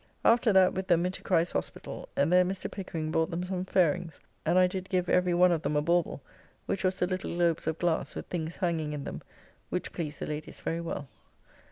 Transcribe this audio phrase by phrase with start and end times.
[0.25, 2.71] After that with them into Christ's Hospitall, and there Mr.
[2.71, 6.23] Pickering bought them some fairings, and I did give every one of them a bauble,
[6.65, 9.21] which was the little globes of glass with things hanging in them,
[9.69, 11.07] which pleased the ladies very well.